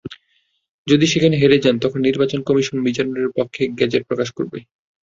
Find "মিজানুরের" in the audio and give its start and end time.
2.81-3.29